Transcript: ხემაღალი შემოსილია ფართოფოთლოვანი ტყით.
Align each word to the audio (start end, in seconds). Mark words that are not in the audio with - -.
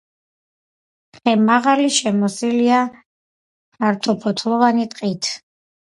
ხემაღალი 1.17 1.85
შემოსილია 1.99 2.81
ფართოფოთლოვანი 3.79 4.93
ტყით. 4.97 5.35